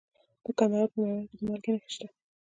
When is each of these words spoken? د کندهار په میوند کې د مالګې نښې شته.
د 0.43 0.47
کندهار 0.57 0.87
په 0.91 0.97
میوند 1.01 1.27
کې 1.31 1.37
د 1.37 1.39
مالګې 1.47 1.71
نښې 1.73 1.89
شته. 1.95 2.07